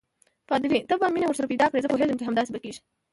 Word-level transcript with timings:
پادري: 0.49 0.79
ته 0.89 0.93
به 1.01 1.07
مینه 1.13 1.27
ورسره 1.27 1.49
پیدا 1.51 1.65
کړې، 1.69 1.83
زه 1.83 1.89
پوهېږم 1.91 2.19
چې 2.19 2.27
همداسې 2.27 2.51
به 2.53 2.59
کېږي. 2.63 2.81